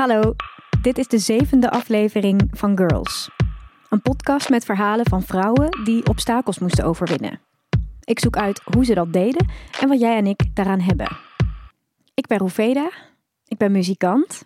Hallo, 0.00 0.34
dit 0.82 0.98
is 0.98 1.08
de 1.08 1.18
zevende 1.18 1.70
aflevering 1.70 2.48
van 2.50 2.76
Girls. 2.76 3.30
Een 3.88 4.02
podcast 4.02 4.50
met 4.50 4.64
verhalen 4.64 5.06
van 5.08 5.22
vrouwen 5.22 5.84
die 5.84 6.06
obstakels 6.06 6.58
moesten 6.58 6.84
overwinnen. 6.84 7.40
Ik 8.04 8.20
zoek 8.20 8.36
uit 8.36 8.60
hoe 8.64 8.84
ze 8.84 8.94
dat 8.94 9.12
deden 9.12 9.46
en 9.80 9.88
wat 9.88 10.00
jij 10.00 10.16
en 10.16 10.26
ik 10.26 10.54
daaraan 10.54 10.80
hebben. 10.80 11.16
Ik 12.14 12.26
ben 12.26 12.38
Roveda, 12.38 12.90
ik 13.44 13.58
ben 13.58 13.72
muzikant. 13.72 14.42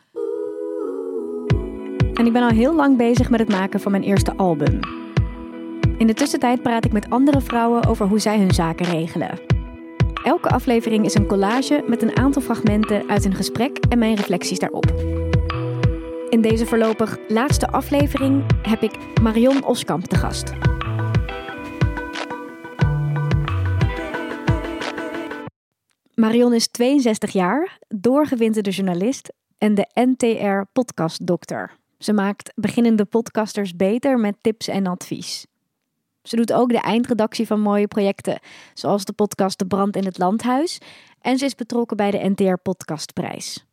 En 2.14 2.26
ik 2.26 2.32
ben 2.32 2.42
al 2.42 2.48
heel 2.48 2.74
lang 2.74 2.96
bezig 2.96 3.30
met 3.30 3.40
het 3.40 3.48
maken 3.48 3.80
van 3.80 3.90
mijn 3.90 4.04
eerste 4.04 4.36
album. 4.36 4.80
In 5.98 6.06
de 6.06 6.14
tussentijd 6.14 6.62
praat 6.62 6.84
ik 6.84 6.92
met 6.92 7.10
andere 7.10 7.40
vrouwen 7.40 7.86
over 7.86 8.06
hoe 8.06 8.18
zij 8.18 8.38
hun 8.38 8.54
zaken 8.54 8.86
regelen. 8.86 9.38
Elke 10.24 10.48
aflevering 10.48 11.04
is 11.04 11.14
een 11.14 11.26
collage 11.26 11.84
met 11.86 12.02
een 12.02 12.16
aantal 12.16 12.42
fragmenten 12.42 13.08
uit 13.08 13.24
een 13.24 13.34
gesprek 13.34 13.78
en 13.88 13.98
mijn 13.98 14.14
reflecties 14.14 14.58
daarop. 14.58 15.22
In 16.34 16.40
deze 16.40 16.66
voorlopig 16.66 17.18
laatste 17.28 17.68
aflevering 17.68 18.44
heb 18.62 18.82
ik 18.82 19.20
Marion 19.20 19.64
Oskamp 19.64 20.04
te 20.04 20.16
gast. 20.16 20.52
Marion 26.14 26.54
is 26.54 26.70
62 26.70 27.32
jaar, 27.32 27.78
doorgewinterde 27.88 28.70
journalist 28.70 29.32
en 29.58 29.74
de 29.74 29.86
NTR-podcastdokter. 29.94 31.76
Ze 31.98 32.12
maakt 32.12 32.52
beginnende 32.54 33.04
podcasters 33.04 33.76
beter 33.76 34.18
met 34.18 34.36
tips 34.40 34.68
en 34.68 34.86
advies. 34.86 35.46
Ze 36.22 36.36
doet 36.36 36.52
ook 36.52 36.68
de 36.68 36.80
eindredactie 36.80 37.46
van 37.46 37.60
mooie 37.60 37.86
projecten, 37.86 38.40
zoals 38.72 39.04
de 39.04 39.12
podcast 39.12 39.58
De 39.58 39.66
Brand 39.66 39.96
in 39.96 40.04
het 40.04 40.18
Landhuis. 40.18 40.78
En 41.20 41.38
ze 41.38 41.44
is 41.44 41.54
betrokken 41.54 41.96
bij 41.96 42.10
de 42.10 42.28
NTR 42.28 42.56
Podcastprijs. 42.62 43.63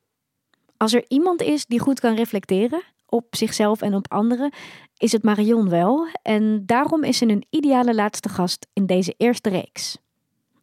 Als 0.81 0.93
er 0.93 1.05
iemand 1.07 1.41
is 1.41 1.65
die 1.65 1.79
goed 1.79 1.99
kan 1.99 2.15
reflecteren 2.15 2.83
op 3.05 3.35
zichzelf 3.35 3.81
en 3.81 3.93
op 3.93 4.11
anderen, 4.11 4.53
is 4.97 5.11
het 5.11 5.23
Marion 5.23 5.69
wel. 5.69 6.07
En 6.21 6.65
daarom 6.65 7.03
is 7.03 7.17
ze 7.17 7.25
een 7.25 7.45
ideale 7.49 7.95
laatste 7.95 8.29
gast 8.29 8.67
in 8.73 8.85
deze 8.85 9.13
eerste 9.17 9.49
reeks. 9.49 9.97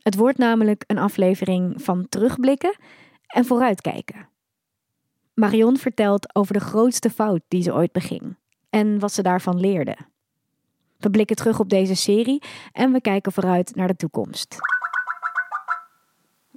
Het 0.03 0.15
wordt 0.15 0.39
namelijk 0.39 0.85
een 0.87 0.99
aflevering 0.99 1.83
van 1.83 2.09
terugblikken 2.09 2.77
en 3.27 3.45
vooruitkijken. 3.45 4.29
Marion 5.35 5.77
vertelt 5.77 6.35
over 6.35 6.53
de 6.53 6.61
grootste 6.61 7.11
fout 7.11 7.43
die 7.49 7.63
ze 7.63 7.75
ooit 7.75 7.93
beging 7.93 8.37
en 8.71 8.99
wat 8.99 9.13
ze 9.13 9.23
daarvan 9.23 9.61
leerde. 9.61 9.97
We 10.97 11.11
blikken 11.11 11.37
terug 11.37 11.61
op 11.61 11.69
deze 11.69 11.95
serie 11.95 12.43
en 12.73 12.93
we 12.93 13.01
kijken 13.01 13.33
vooruit 13.33 13.75
naar 13.75 13.89
de 13.89 13.97
toekomst. 13.97 14.57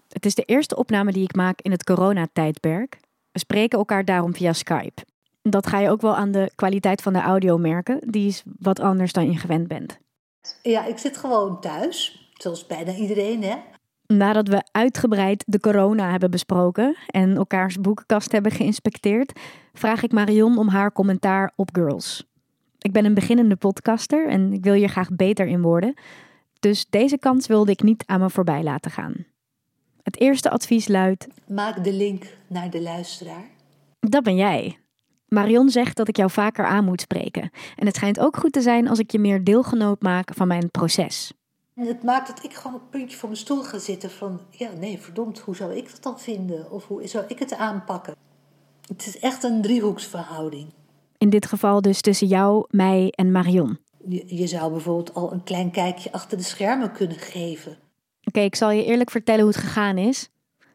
Het 0.08 0.26
is 0.26 0.36
de 0.36 0.44
eerste 0.44 0.76
opname 0.76 1.12
die 1.12 1.23
ik 1.23 1.36
maak 1.36 1.62
in 1.62 1.72
het 1.72 1.84
coronatijdperk. 1.84 3.00
We 3.31 3.39
spreken 3.39 3.77
elkaar 3.77 4.05
daarom 4.05 4.35
via 4.35 4.53
Skype. 4.53 5.01
Dat 5.41 5.67
ga 5.67 5.79
je 5.79 5.89
ook 5.89 6.01
wel 6.01 6.15
aan 6.15 6.31
de 6.31 6.51
kwaliteit 6.55 7.01
van 7.01 7.13
de 7.13 7.19
audio 7.19 7.57
merken. 7.57 7.99
Die 8.11 8.27
is 8.27 8.43
wat 8.59 8.79
anders 8.79 9.13
dan 9.13 9.31
je 9.31 9.37
gewend 9.37 9.67
bent. 9.67 9.99
Ja, 10.61 10.85
ik 10.85 10.97
zit 10.97 11.17
gewoon 11.17 11.59
thuis, 11.61 12.29
zoals 12.33 12.67
bijna 12.67 12.93
iedereen, 12.93 13.43
hè. 13.43 13.55
Nadat 14.07 14.47
we 14.47 14.63
uitgebreid 14.71 15.43
de 15.47 15.59
corona 15.59 16.11
hebben 16.11 16.31
besproken 16.31 16.95
en 17.07 17.35
elkaars 17.35 17.79
boekenkast 17.79 18.31
hebben 18.31 18.52
geïnspecteerd, 18.52 19.39
vraag 19.73 20.03
ik 20.03 20.11
Marion 20.11 20.57
om 20.57 20.67
haar 20.67 20.91
commentaar 20.91 21.53
op 21.55 21.69
Girls. 21.73 22.25
Ik 22.77 22.91
ben 22.91 23.05
een 23.05 23.13
beginnende 23.13 23.55
podcaster 23.55 24.27
en 24.27 24.53
ik 24.53 24.63
wil 24.63 24.73
hier 24.73 24.89
graag 24.89 25.09
beter 25.09 25.47
in 25.47 25.61
worden. 25.61 25.93
Dus 26.59 26.85
deze 26.89 27.17
kans 27.17 27.47
wilde 27.47 27.71
ik 27.71 27.83
niet 27.83 28.03
aan 28.05 28.19
me 28.19 28.29
voorbij 28.29 28.63
laten 28.63 28.91
gaan. 28.91 29.25
Het 30.04 30.20
eerste 30.20 30.50
advies 30.50 30.88
luidt: 30.88 31.28
Maak 31.48 31.84
de 31.84 31.94
link 31.94 32.38
naar 32.48 32.70
de 32.70 32.82
luisteraar. 32.82 33.50
Dat 34.00 34.23
ben 34.23 34.36
jij. 34.36 34.78
Marion 35.28 35.70
zegt 35.70 35.98
dat 35.98 36.08
ik 36.08 36.17
jou 36.17 36.32
vaker 36.32 36.66
aan 36.66 36.86
moet 36.86 37.02
spreken. 37.02 37.52
En 37.76 37.86
het 37.86 37.95
schijnt 37.95 38.20
ook 38.20 38.38
goed 38.38 38.52
te 38.52 38.62
zijn 38.62 38.88
als 38.88 39.00
ik 39.00 39.12
je 39.12 39.20
meer 39.20 39.44
deelgenoot 39.44 40.02
maak 40.02 40.32
van 40.34 40.48
mijn 40.48 40.72
proces. 40.72 41.34
En 41.76 41.86
het 41.86 42.04
maakt 42.04 42.28
dat 42.28 42.44
ik 42.44 42.54
gewoon 42.54 42.76
op 42.76 42.82
het 42.82 42.89
puntje 42.89 43.17
van 43.17 43.30
mijn 43.30 43.42
stoel 43.42 43.64
ga 43.64 43.78
zitten 43.78 44.10
van... 44.10 44.39
ja, 44.50 44.70
nee, 44.80 45.00
verdomd, 45.00 45.39
hoe 45.39 45.56
zou 45.56 45.76
ik 45.76 45.92
dat 45.92 46.04
dan 46.04 46.20
vinden? 46.20 46.72
Of 46.72 46.88
hoe 46.88 47.08
zou 47.08 47.26
ik 47.28 47.39
het 47.39 47.56
aanpakken? 47.56 48.16
Het 48.88 49.06
is 49.08 49.20
echt 49.20 49.44
een 49.44 49.62
driehoeksverhouding. 49.62 50.68
In 51.18 51.30
dit 51.30 51.45
geval 51.45 51.82
dus 51.82 52.02
tussen 52.02 52.28
jou, 52.28 52.66
mij 52.70 53.14
en 53.16 53.32
Marion. 53.32 53.80
Je, 54.08 54.36
je 54.36 54.48
zou 54.48 54.72
bijvoorbeeld 54.72 55.14
al 55.14 55.32
een 55.32 55.44
klein 55.44 55.72
kijkje 55.72 56.12
achter 56.12 56.38
de 56.38 56.44
schermen 56.44 56.92
kunnen 56.92 57.18
geven. 57.18 57.78
Oké, 58.31 58.39
ik 58.39 58.55
zal 58.55 58.71
je 58.71 58.86
eerlijk 58.86 59.09
vertellen 59.09 59.42
hoe 59.42 59.52
het 59.52 59.61
gegaan 59.61 59.97
is. 59.97 60.30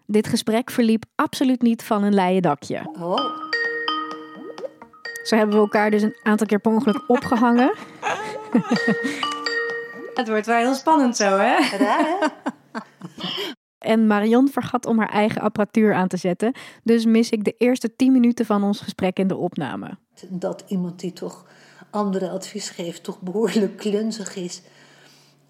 Dit 0.07 0.27
gesprek 0.27 0.71
verliep 0.71 1.05
absoluut 1.15 1.63
niet 1.63 1.83
van 1.83 2.03
een 2.03 2.15
leien 2.15 2.43
dakje. 2.43 2.81
Oh, 3.01 3.37
Zo 5.23 5.37
hebben 5.37 5.55
we 5.55 5.61
elkaar 5.61 5.91
dus 5.91 6.03
een 6.03 6.17
aantal 6.23 6.47
keer 6.47 6.59
per 6.59 6.73
ongeluk 6.73 7.05
opgehangen. 7.17 7.75
het 10.15 10.29
wordt 10.29 10.47
wel 10.47 10.57
heel 10.57 10.75
spannend 10.75 11.17
zo, 11.17 11.25
hè? 11.25 11.77
raar 11.77 12.19
hè? 12.21 12.27
En 13.79 14.07
Marion 14.07 14.49
vergat 14.49 14.87
om 14.87 14.99
haar 14.99 15.11
eigen 15.11 15.43
apparatuur 15.43 15.95
aan 15.95 16.09
te 16.09 16.17
zetten. 16.17 16.53
Dus 16.83 17.05
mis 17.05 17.31
ik 17.31 17.45
de 17.45 17.55
eerste 17.59 17.97
10 17.97 18.13
minuten 18.13 18.47
van 18.47 18.63
ons 18.63 18.81
gesprek 18.81 19.19
in 19.19 19.27
de 19.29 19.37
opname. 19.37 19.99
dat 20.29 20.65
iemand 20.69 21.01
die 21.01 21.13
toch 21.13 21.47
andere 21.91 22.31
advies 22.31 22.71
geeft, 22.71 23.03
toch 23.03 23.21
behoorlijk 23.21 23.77
klunzig 23.77 24.37
is. 24.37 24.63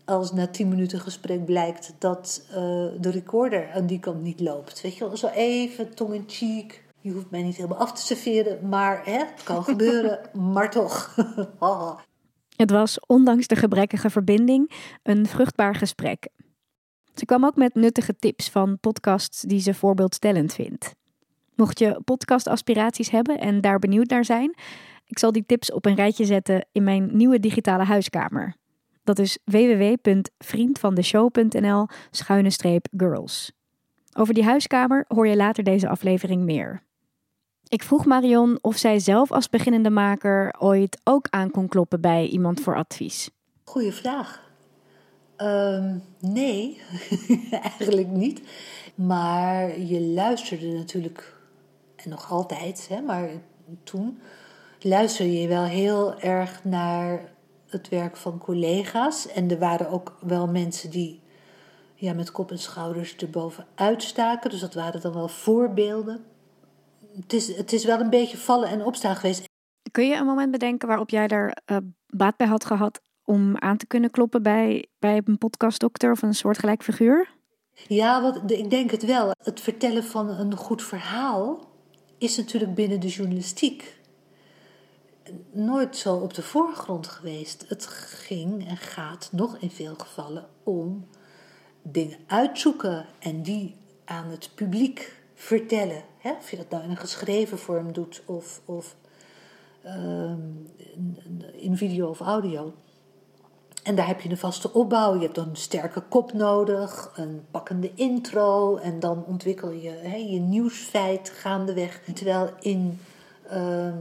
Als 0.06 0.32
na 0.32 0.46
tien 0.46 0.68
minuten 0.68 1.00
gesprek 1.00 1.44
blijkt 1.44 1.94
dat 1.98 2.46
eh, 2.48 2.54
de 3.00 3.10
recorder 3.10 3.72
aan 3.72 3.86
die 3.86 3.98
kant 3.98 4.22
niet 4.22 4.40
loopt. 4.40 4.80
Weet 4.80 4.96
je 4.96 5.06
wel, 5.06 5.16
zo 5.16 5.26
even 5.26 5.94
tong 5.94 6.14
in 6.14 6.24
cheek. 6.26 6.84
Je 7.00 7.12
hoeft 7.12 7.30
mij 7.30 7.42
niet 7.42 7.56
helemaal 7.56 7.78
af 7.78 7.92
te 7.92 8.06
serveren, 8.06 8.68
maar 8.68 9.04
hè, 9.04 9.18
het 9.18 9.42
kan 9.44 9.64
gebeuren, 9.72 10.20
maar 10.32 10.70
toch. 10.70 11.14
Het 12.56 12.70
was, 12.70 13.00
ondanks 13.06 13.46
de 13.46 13.56
gebrekkige 13.56 14.10
verbinding, 14.10 14.70
een 15.02 15.26
vruchtbaar 15.26 15.74
gesprek. 15.74 16.28
Ze 17.14 17.24
kwam 17.24 17.44
ook 17.44 17.56
met 17.56 17.74
nuttige 17.74 18.16
tips 18.16 18.50
van 18.50 18.78
podcasts 18.80 19.40
die 19.40 19.60
ze 19.60 19.74
voorbeeldstellend 19.74 20.54
vindt. 20.54 20.94
Mocht 21.54 21.78
je 21.78 22.00
podcastaspiraties 22.04 23.10
hebben 23.10 23.38
en 23.38 23.60
daar 23.60 23.78
benieuwd 23.78 24.08
naar 24.08 24.24
zijn, 24.24 24.54
ik 25.06 25.18
zal 25.18 25.32
die 25.32 25.46
tips 25.46 25.72
op 25.72 25.86
een 25.86 25.94
rijtje 25.94 26.24
zetten 26.24 26.66
in 26.72 26.84
mijn 26.84 27.16
nieuwe 27.16 27.40
digitale 27.40 27.84
huiskamer. 27.84 28.56
Dat 29.06 29.18
is 29.18 29.38
www.vriendvandeshow.nl 29.44 31.86
schuine 32.10 32.50
streep 32.50 32.86
girls. 32.96 33.52
Over 34.12 34.34
die 34.34 34.44
huiskamer 34.44 35.04
hoor 35.08 35.26
je 35.26 35.36
later 35.36 35.64
deze 35.64 35.88
aflevering 35.88 36.42
meer. 36.42 36.82
Ik 37.68 37.82
vroeg 37.82 38.04
Marion 38.04 38.58
of 38.60 38.76
zij 38.76 38.98
zelf 38.98 39.32
als 39.32 39.48
beginnende 39.48 39.90
maker 39.90 40.54
ooit 40.58 41.00
ook 41.04 41.26
aan 41.30 41.50
kon 41.50 41.68
kloppen 41.68 42.00
bij 42.00 42.26
iemand 42.26 42.60
voor 42.60 42.76
advies. 42.76 43.30
Goeie 43.64 43.92
vraag. 43.92 44.44
Ehm, 45.36 45.96
nee, 46.20 46.80
eigenlijk 47.78 48.08
niet. 48.08 48.40
Maar 48.94 49.80
je 49.80 50.00
luisterde 50.00 50.68
natuurlijk, 50.68 51.36
en 51.96 52.10
nog 52.10 52.30
altijd, 52.30 52.86
hè, 52.88 53.00
maar 53.00 53.28
toen 53.84 54.18
luisterde 54.80 55.40
je 55.40 55.48
wel 55.48 55.64
heel 55.64 56.20
erg 56.20 56.64
naar 56.64 57.34
het 57.76 57.88
werk 57.88 58.16
van 58.16 58.38
collega's. 58.38 59.28
En 59.28 59.50
er 59.50 59.58
waren 59.58 59.90
ook 59.90 60.16
wel 60.20 60.46
mensen 60.46 60.90
die 60.90 61.20
ja, 61.94 62.12
met 62.12 62.30
kop 62.30 62.50
en 62.50 62.58
schouders 62.58 63.16
erboven 63.16 63.66
uitstaken. 63.74 64.50
Dus 64.50 64.60
dat 64.60 64.74
waren 64.74 65.00
dan 65.00 65.12
wel 65.12 65.28
voorbeelden. 65.28 66.24
Het 67.16 67.32
is, 67.32 67.56
het 67.56 67.72
is 67.72 67.84
wel 67.84 68.00
een 68.00 68.10
beetje 68.10 68.36
vallen 68.36 68.68
en 68.68 68.84
opstaan 68.84 69.16
geweest. 69.16 69.44
Kun 69.90 70.06
je 70.08 70.16
een 70.16 70.26
moment 70.26 70.50
bedenken 70.50 70.88
waarop 70.88 71.10
jij 71.10 71.26
daar 71.26 71.56
eh, 71.64 71.76
baat 72.06 72.36
bij 72.36 72.46
had 72.46 72.64
gehad 72.64 73.00
om 73.24 73.56
aan 73.58 73.76
te 73.76 73.86
kunnen 73.86 74.10
kloppen 74.10 74.42
bij, 74.42 74.86
bij 74.98 75.20
een 75.24 75.38
podcastdokter 75.38 76.10
of 76.10 76.22
een 76.22 76.34
soortgelijk 76.34 76.82
figuur? 76.82 77.34
Ja, 77.86 78.22
wat, 78.22 78.50
ik 78.50 78.70
denk 78.70 78.90
het 78.90 79.04
wel. 79.04 79.30
Het 79.42 79.60
vertellen 79.60 80.04
van 80.04 80.28
een 80.28 80.56
goed 80.56 80.82
verhaal 80.82 81.68
is 82.18 82.36
natuurlijk 82.36 82.74
binnen 82.74 83.00
de 83.00 83.08
journalistiek 83.08 83.98
nooit 85.50 85.96
zo 85.96 86.16
op 86.16 86.34
de 86.34 86.42
voorgrond 86.42 87.06
geweest. 87.06 87.64
Het 87.68 87.86
ging 87.86 88.68
en 88.68 88.76
gaat 88.76 89.28
nog 89.32 89.56
in 89.56 89.70
veel 89.70 89.94
gevallen 89.94 90.46
om 90.62 91.08
dingen 91.82 92.18
uitzoeken 92.26 93.06
en 93.18 93.42
die 93.42 93.76
aan 94.04 94.26
het 94.30 94.50
publiek 94.54 95.22
vertellen. 95.34 96.02
Hè? 96.18 96.32
Of 96.32 96.50
je 96.50 96.56
dat 96.56 96.70
nou 96.70 96.84
in 96.84 96.90
een 96.90 96.96
geschreven 96.96 97.58
vorm 97.58 97.92
doet 97.92 98.22
of, 98.24 98.60
of 98.64 98.96
ehm, 99.82 100.40
in 101.52 101.76
video 101.76 102.08
of 102.08 102.20
audio. 102.20 102.74
En 103.82 103.94
daar 103.94 104.06
heb 104.06 104.20
je 104.20 104.30
een 104.30 104.38
vaste 104.38 104.72
opbouw. 104.72 105.14
Je 105.14 105.20
hebt 105.20 105.36
een 105.36 105.56
sterke 105.56 106.00
kop 106.00 106.32
nodig, 106.32 107.12
een 107.16 107.44
pakkende 107.50 107.90
intro. 107.94 108.76
En 108.76 109.00
dan 109.00 109.24
ontwikkel 109.24 109.70
je 109.70 109.90
hè, 109.90 110.16
je 110.16 110.38
nieuwsfeit 110.38 111.30
gaandeweg. 111.30 112.00
Terwijl 112.14 112.50
in 112.60 113.00
uh, 113.52 113.86
uh, 113.86 113.92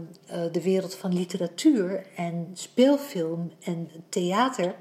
de 0.52 0.62
wereld 0.62 0.96
van 0.96 1.14
literatuur 1.14 2.06
en 2.16 2.50
speelfilm 2.54 3.52
en 3.64 3.90
theater 4.10 4.76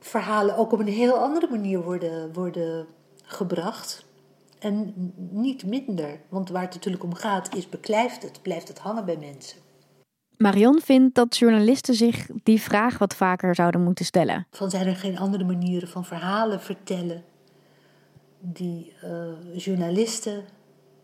verhalen 0.00 0.56
ook 0.56 0.72
op 0.72 0.78
een 0.78 0.88
heel 0.88 1.14
andere 1.14 1.48
manier 1.50 1.82
worden, 1.82 2.32
worden 2.32 2.86
gebracht. 3.22 4.06
En 4.58 4.94
niet 5.30 5.66
minder. 5.66 6.20
Want 6.28 6.48
waar 6.48 6.62
het 6.62 6.74
natuurlijk 6.74 7.04
om 7.04 7.14
gaat 7.14 7.54
is, 7.54 7.68
beklijft 7.68 8.22
het, 8.22 8.42
blijft 8.42 8.68
het 8.68 8.78
hangen 8.78 9.04
bij 9.04 9.16
mensen. 9.16 9.58
Marion 10.36 10.80
vindt 10.80 11.14
dat 11.14 11.36
journalisten 11.36 11.94
zich 11.94 12.26
die 12.42 12.60
vraag 12.60 12.98
wat 12.98 13.14
vaker 13.14 13.54
zouden 13.54 13.82
moeten 13.82 14.04
stellen. 14.04 14.46
Van 14.50 14.70
zijn 14.70 14.86
er 14.86 14.96
geen 14.96 15.18
andere 15.18 15.44
manieren 15.44 15.88
van 15.88 16.04
verhalen 16.04 16.60
vertellen 16.60 17.24
die 18.40 18.92
uh, 19.04 19.10
journalisten 19.56 20.44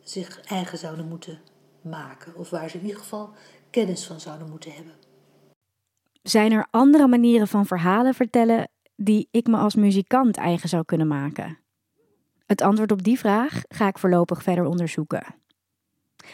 zich 0.02 0.40
eigen 0.40 0.78
zouden 0.78 1.08
moeten 1.08 1.38
maken? 1.84 2.36
Of 2.36 2.50
waar 2.50 2.70
ze 2.70 2.78
in 2.78 2.84
ieder 2.84 3.00
geval 3.00 3.30
kennis 3.70 4.06
van 4.06 4.20
zouden 4.20 4.50
moeten 4.50 4.72
hebben. 4.72 4.92
Zijn 6.22 6.52
er 6.52 6.66
andere 6.70 7.06
manieren 7.06 7.48
van 7.48 7.66
verhalen 7.66 8.14
vertellen 8.14 8.68
die 8.96 9.28
ik 9.30 9.46
me 9.46 9.56
als 9.56 9.74
muzikant 9.74 10.36
eigen 10.36 10.68
zou 10.68 10.84
kunnen 10.84 11.06
maken? 11.06 11.58
Het 12.46 12.62
antwoord 12.62 12.92
op 12.92 13.02
die 13.02 13.18
vraag 13.18 13.62
ga 13.68 13.88
ik 13.88 13.98
voorlopig 13.98 14.42
verder 14.42 14.64
onderzoeken. 14.64 15.24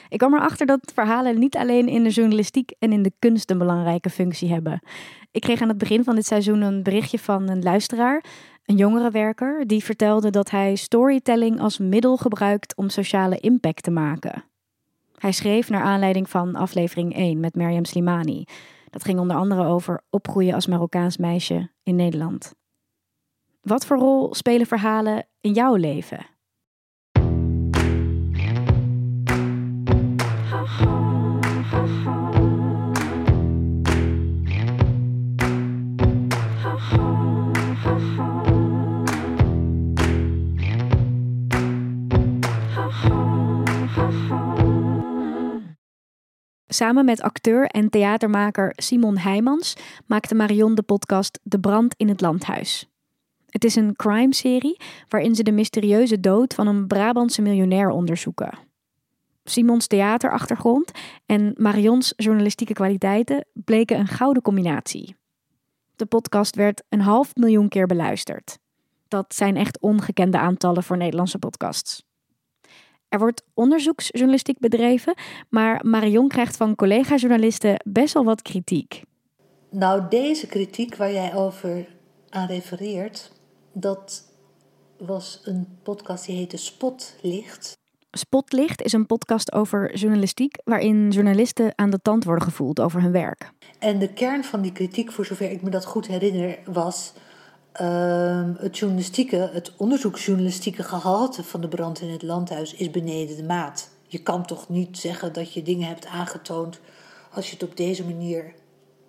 Ik 0.08 0.18
kwam 0.18 0.34
erachter 0.34 0.66
dat 0.66 0.92
verhalen 0.94 1.38
niet 1.38 1.56
alleen 1.56 1.88
in 1.88 2.02
de 2.02 2.10
journalistiek 2.10 2.72
en 2.78 2.92
in 2.92 3.02
de 3.02 3.12
kunst 3.18 3.50
een 3.50 3.58
belangrijke 3.58 4.10
functie 4.10 4.52
hebben. 4.52 4.80
Ik 5.30 5.40
kreeg 5.40 5.60
aan 5.60 5.68
het 5.68 5.78
begin 5.78 6.04
van 6.04 6.14
dit 6.14 6.26
seizoen 6.26 6.60
een 6.60 6.82
berichtje 6.82 7.18
van 7.18 7.48
een 7.48 7.62
luisteraar, 7.62 8.24
een 8.64 8.76
jongerenwerker, 8.76 9.66
die 9.66 9.84
vertelde 9.84 10.30
dat 10.30 10.50
hij 10.50 10.74
storytelling 10.74 11.60
als 11.60 11.78
middel 11.78 12.16
gebruikt 12.16 12.76
om 12.76 12.88
sociale 12.88 13.38
impact 13.38 13.82
te 13.82 13.90
maken. 13.90 14.44
Hij 15.20 15.32
schreef 15.32 15.70
naar 15.70 15.82
aanleiding 15.82 16.30
van 16.30 16.54
aflevering 16.54 17.14
1 17.14 17.40
met 17.40 17.54
Mariam 17.54 17.84
Slimani. 17.84 18.44
Dat 18.90 19.04
ging 19.04 19.18
onder 19.18 19.36
andere 19.36 19.64
over 19.64 20.02
opgroeien 20.10 20.54
als 20.54 20.66
Marokkaans 20.66 21.16
meisje 21.16 21.70
in 21.82 21.96
Nederland. 21.96 22.54
Wat 23.60 23.86
voor 23.86 23.96
rol 23.96 24.34
spelen 24.34 24.66
verhalen 24.66 25.26
in 25.40 25.52
jouw 25.52 25.74
leven? 25.74 26.26
Samen 46.72 47.04
met 47.04 47.22
acteur 47.22 47.66
en 47.66 47.90
theatermaker 47.90 48.72
Simon 48.76 49.18
Heijmans 49.18 49.76
maakte 50.06 50.34
Marion 50.34 50.74
de 50.74 50.82
podcast 50.82 51.40
De 51.42 51.60
Brand 51.60 51.94
in 51.96 52.08
het 52.08 52.20
Landhuis. 52.20 52.88
Het 53.46 53.64
is 53.64 53.76
een 53.76 53.96
crime-serie 53.96 54.80
waarin 55.08 55.34
ze 55.34 55.42
de 55.42 55.52
mysterieuze 55.52 56.20
dood 56.20 56.54
van 56.54 56.66
een 56.66 56.86
Brabantse 56.86 57.42
miljonair 57.42 57.88
onderzoeken. 57.88 58.58
Simons 59.44 59.86
theaterachtergrond 59.86 60.90
en 61.26 61.54
Marions 61.56 62.12
journalistieke 62.16 62.72
kwaliteiten 62.72 63.46
bleken 63.52 63.98
een 63.98 64.08
gouden 64.08 64.42
combinatie. 64.42 65.16
De 65.96 66.06
podcast 66.06 66.56
werd 66.56 66.82
een 66.88 67.00
half 67.00 67.34
miljoen 67.34 67.68
keer 67.68 67.86
beluisterd. 67.86 68.58
Dat 69.08 69.34
zijn 69.34 69.56
echt 69.56 69.80
ongekende 69.80 70.38
aantallen 70.38 70.82
voor 70.82 70.96
Nederlandse 70.96 71.38
podcasts. 71.38 72.08
Er 73.10 73.18
wordt 73.18 73.42
onderzoeksjournalistiek 73.54 74.58
bedreven, 74.58 75.14
maar 75.48 75.86
Marion 75.86 76.28
krijgt 76.28 76.56
van 76.56 76.74
collega-journalisten 76.74 77.82
best 77.84 78.14
wel 78.14 78.24
wat 78.24 78.42
kritiek. 78.42 79.02
Nou, 79.70 80.02
deze 80.08 80.46
kritiek 80.46 80.96
waar 80.96 81.12
jij 81.12 81.34
over 81.34 81.86
aan 82.28 82.46
refereert, 82.46 83.32
dat 83.72 84.24
was 84.98 85.40
een 85.44 85.78
podcast 85.82 86.26
die 86.26 86.36
heette 86.36 86.56
Spotlicht. 86.56 87.78
Spotlicht 88.10 88.82
is 88.82 88.92
een 88.92 89.06
podcast 89.06 89.52
over 89.52 89.94
journalistiek 89.96 90.58
waarin 90.64 91.10
journalisten 91.10 91.72
aan 91.74 91.90
de 91.90 92.00
tand 92.02 92.24
worden 92.24 92.44
gevoeld 92.44 92.80
over 92.80 93.02
hun 93.02 93.12
werk. 93.12 93.50
En 93.78 93.98
de 93.98 94.12
kern 94.12 94.44
van 94.44 94.60
die 94.60 94.72
kritiek, 94.72 95.12
voor 95.12 95.26
zover 95.26 95.50
ik 95.50 95.62
me 95.62 95.70
dat 95.70 95.84
goed 95.84 96.06
herinner, 96.06 96.58
was 96.64 97.12
uh, 97.80 98.48
het 98.56 98.78
journalistieke, 98.78 99.50
het 99.52 99.72
onderzoeksjournalistieke 99.76 100.82
gehalte 100.82 101.44
van 101.44 101.60
de 101.60 101.68
brand 101.68 102.00
in 102.00 102.10
het 102.10 102.22
landhuis 102.22 102.74
is 102.74 102.90
beneden 102.90 103.36
de 103.36 103.42
maat. 103.42 103.90
Je 104.06 104.22
kan 104.22 104.46
toch 104.46 104.68
niet 104.68 104.98
zeggen 104.98 105.32
dat 105.32 105.52
je 105.52 105.62
dingen 105.62 105.88
hebt 105.88 106.06
aangetoond 106.06 106.80
als 107.32 107.46
je 107.46 107.52
het 107.52 107.62
op 107.62 107.76
deze 107.76 108.04
manier 108.04 108.54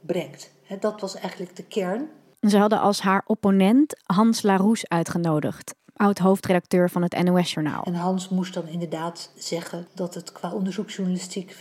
brengt. 0.01 0.51
dat 0.79 1.01
was 1.01 1.15
eigenlijk 1.15 1.55
de 1.55 1.63
kern. 1.63 2.09
Ze 2.47 2.57
hadden 2.57 2.79
als 2.79 3.01
haar 3.01 3.23
opponent 3.25 3.95
Hans 4.03 4.41
Laroes 4.41 4.87
uitgenodigd, 4.87 5.75
oud-hoofdredacteur 5.93 6.89
van 6.89 7.01
het 7.01 7.23
NOS-journaal. 7.23 7.83
En 7.83 7.93
Hans 7.93 8.29
moest 8.29 8.53
dan 8.53 8.67
inderdaad 8.67 9.31
zeggen 9.35 9.87
dat 9.93 10.13
het 10.13 10.31
qua 10.31 10.53
onderzoeksjournalistiek 10.53 11.55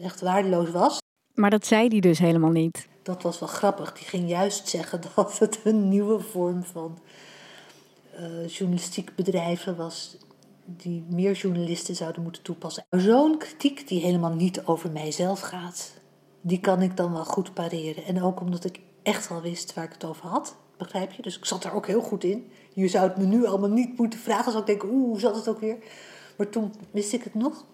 echt 0.00 0.20
waardeloos 0.20 0.70
was. 0.70 0.98
Maar 1.34 1.50
dat 1.50 1.66
zei 1.66 1.88
hij 1.88 2.00
dus 2.00 2.18
helemaal 2.18 2.50
niet. 2.50 2.88
Dat 3.04 3.22
was 3.22 3.38
wel 3.38 3.48
grappig. 3.48 3.92
Die 3.92 4.06
ging 4.06 4.28
juist 4.28 4.68
zeggen 4.68 5.00
dat 5.14 5.38
het 5.38 5.60
een 5.64 5.88
nieuwe 5.88 6.20
vorm 6.20 6.64
van 6.64 6.98
uh, 8.20 8.48
journalistiek 8.48 9.14
bedrijven 9.14 9.76
was. 9.76 10.16
Die 10.64 11.04
meer 11.08 11.32
journalisten 11.32 11.94
zouden 11.94 12.22
moeten 12.22 12.42
toepassen. 12.42 12.84
Zo'n 12.90 13.38
kritiek 13.38 13.88
die 13.88 14.00
helemaal 14.00 14.34
niet 14.34 14.66
over 14.66 14.90
mijzelf 14.90 15.40
gaat, 15.40 15.92
die 16.40 16.60
kan 16.60 16.82
ik 16.82 16.96
dan 16.96 17.12
wel 17.12 17.24
goed 17.24 17.54
pareren. 17.54 18.04
En 18.04 18.22
ook 18.22 18.40
omdat 18.40 18.64
ik 18.64 18.80
echt 19.02 19.28
wel 19.28 19.40
wist 19.40 19.74
waar 19.74 19.84
ik 19.84 19.92
het 19.92 20.04
over 20.04 20.26
had. 20.26 20.56
Begrijp 20.76 21.12
je? 21.12 21.22
Dus 21.22 21.36
ik 21.36 21.44
zat 21.44 21.62
daar 21.62 21.74
ook 21.74 21.86
heel 21.86 22.00
goed 22.00 22.24
in. 22.24 22.50
Je 22.72 22.88
zou 22.88 23.08
het 23.08 23.16
me 23.16 23.24
nu 23.24 23.46
allemaal 23.46 23.70
niet 23.70 23.98
moeten 23.98 24.18
vragen. 24.18 24.50
Zou 24.50 24.58
ik 24.58 24.66
denken, 24.66 24.88
oeh, 24.88 25.08
hoe 25.08 25.20
zat 25.20 25.36
het 25.36 25.48
ook 25.48 25.60
weer? 25.60 25.76
Maar 26.36 26.48
toen 26.48 26.74
wist 26.90 27.12
ik 27.12 27.24
het 27.24 27.34
nog. 27.34 27.64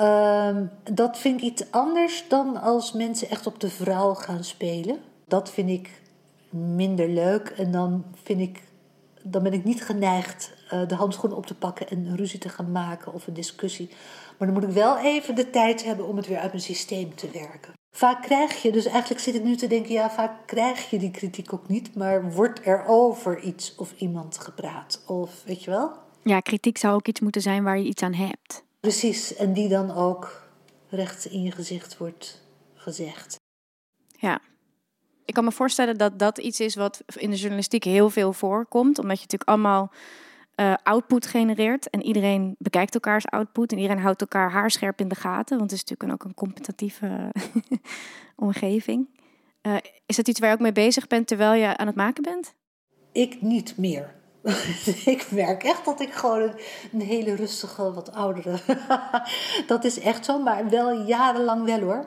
Uh, 0.00 0.56
dat 0.92 1.18
vind 1.18 1.40
ik 1.40 1.46
iets 1.46 1.70
anders 1.70 2.24
dan 2.28 2.60
als 2.60 2.92
mensen 2.92 3.30
echt 3.30 3.46
op 3.46 3.60
de 3.60 3.70
vrouw 3.70 4.14
gaan 4.14 4.44
spelen. 4.44 4.98
Dat 5.26 5.50
vind 5.50 5.70
ik 5.70 5.90
minder 6.50 7.08
leuk. 7.08 7.48
En 7.48 7.70
dan, 7.70 8.04
vind 8.22 8.40
ik, 8.40 8.62
dan 9.22 9.42
ben 9.42 9.52
ik 9.52 9.64
niet 9.64 9.84
geneigd 9.84 10.52
uh, 10.72 10.88
de 10.88 10.94
handschoenen 10.94 11.38
op 11.38 11.46
te 11.46 11.54
pakken 11.54 11.88
en 11.88 12.06
een 12.06 12.16
ruzie 12.16 12.38
te 12.38 12.48
gaan 12.48 12.72
maken 12.72 13.12
of 13.12 13.26
een 13.26 13.34
discussie. 13.34 13.88
Maar 14.38 14.48
dan 14.48 14.52
moet 14.52 14.68
ik 14.68 14.74
wel 14.74 14.98
even 14.98 15.34
de 15.34 15.50
tijd 15.50 15.84
hebben 15.84 16.06
om 16.06 16.16
het 16.16 16.26
weer 16.26 16.38
uit 16.38 16.50
mijn 16.50 16.62
systeem 16.62 17.14
te 17.14 17.30
werken. 17.30 17.72
Vaak 17.96 18.22
krijg 18.22 18.62
je, 18.62 18.72
dus 18.72 18.86
eigenlijk 18.86 19.20
zit 19.20 19.34
ik 19.34 19.44
nu 19.44 19.56
te 19.56 19.66
denken, 19.66 19.92
ja, 19.92 20.10
vaak 20.10 20.46
krijg 20.46 20.90
je 20.90 20.98
die 20.98 21.10
kritiek 21.10 21.52
ook 21.52 21.68
niet, 21.68 21.94
maar 21.94 22.32
wordt 22.32 22.66
er 22.66 22.84
over 22.86 23.40
iets 23.40 23.74
of 23.74 23.94
iemand 23.96 24.38
gepraat? 24.38 25.02
Of 25.06 25.42
weet 25.44 25.64
je 25.64 25.70
wel? 25.70 25.92
Ja, 26.22 26.40
kritiek 26.40 26.78
zou 26.78 26.94
ook 26.94 27.06
iets 27.06 27.20
moeten 27.20 27.42
zijn 27.42 27.64
waar 27.64 27.78
je 27.78 27.84
iets 27.84 28.02
aan 28.02 28.14
hebt. 28.14 28.64
Precies, 28.84 29.34
en 29.34 29.52
die 29.52 29.68
dan 29.68 29.90
ook 29.90 30.42
recht 30.88 31.24
in 31.24 31.42
je 31.42 31.50
gezicht 31.50 31.96
wordt 31.96 32.42
gezegd. 32.74 33.40
Ja. 34.18 34.40
Ik 35.24 35.34
kan 35.34 35.44
me 35.44 35.52
voorstellen 35.52 35.98
dat 35.98 36.18
dat 36.18 36.38
iets 36.38 36.60
is 36.60 36.74
wat 36.74 37.02
in 37.16 37.30
de 37.30 37.36
journalistiek 37.36 37.84
heel 37.84 38.10
veel 38.10 38.32
voorkomt, 38.32 38.98
omdat 38.98 39.16
je 39.16 39.22
natuurlijk 39.22 39.50
allemaal 39.50 39.92
uh, 40.56 40.74
output 40.82 41.26
genereert 41.26 41.90
en 41.90 42.02
iedereen 42.02 42.54
bekijkt 42.58 42.94
elkaars 42.94 43.26
output 43.26 43.72
en 43.72 43.78
iedereen 43.78 44.02
houdt 44.02 44.20
elkaar 44.20 44.50
haarscherp 44.50 45.00
in 45.00 45.08
de 45.08 45.14
gaten, 45.14 45.58
want 45.58 45.70
het 45.70 45.80
is 45.80 45.84
natuurlijk 45.84 46.12
ook 46.12 46.28
een 46.28 46.34
competitieve 46.34 47.32
omgeving. 48.46 49.08
Uh, 49.62 49.76
is 50.06 50.16
dat 50.16 50.28
iets 50.28 50.40
waar 50.40 50.48
je 50.48 50.54
ook 50.54 50.60
mee 50.60 50.72
bezig 50.72 51.06
bent 51.06 51.26
terwijl 51.26 51.54
je 51.54 51.76
aan 51.76 51.86
het 51.86 51.96
maken 51.96 52.22
bent? 52.22 52.54
Ik 53.12 53.42
niet 53.42 53.76
meer. 53.76 54.14
ik 55.14 55.26
merk 55.30 55.62
echt 55.62 55.84
dat 55.84 56.00
ik 56.00 56.12
gewoon 56.12 56.52
een, 56.92 57.00
hele 57.00 57.34
rustige, 57.34 57.92
wat 57.92 58.12
oudere. 58.12 58.58
dat 59.66 59.84
is 59.84 59.98
echt 59.98 60.24
zo, 60.24 60.38
maar 60.38 60.68
wel 60.68 61.06
jarenlang 61.06 61.64
wel 61.64 61.80
hoor. 61.80 62.06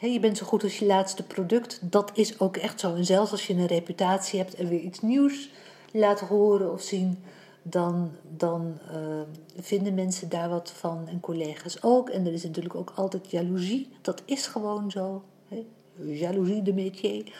je 0.00 0.20
bent 0.20 0.38
zo 0.38 0.46
goed 0.46 0.62
als 0.62 0.78
je 0.78 0.86
laatste 0.86 1.22
product. 1.22 1.78
Dat 1.80 2.10
is 2.14 2.40
ook 2.40 2.56
echt 2.56 2.80
zo. 2.80 2.94
En 2.94 3.04
zelfs 3.04 3.30
als 3.30 3.46
je 3.46 3.54
een 3.54 3.66
reputatie 3.66 4.38
hebt 4.38 4.54
en 4.54 4.68
weer 4.68 4.80
iets 4.80 5.00
nieuws 5.00 5.50
laat 5.92 6.20
horen 6.20 6.72
of 6.72 6.82
zien, 6.82 7.24
dan, 7.62 8.10
dan 8.36 8.78
uh, 8.90 9.20
vinden 9.60 9.94
mensen 9.94 10.28
daar 10.28 10.48
wat 10.48 10.72
van 10.76 11.08
en 11.08 11.20
collega's 11.20 11.82
ook. 11.82 12.08
En 12.10 12.26
er 12.26 12.32
is 12.32 12.42
natuurlijk 12.42 12.74
ook 12.74 12.92
altijd 12.94 13.30
jaloezie. 13.30 13.88
Dat 14.00 14.22
is 14.24 14.46
gewoon 14.46 14.90
zo. 14.90 15.22
Hè? 15.48 15.66
Jaloezie 15.96 16.62
de 16.62 16.72
métier. 16.72 17.32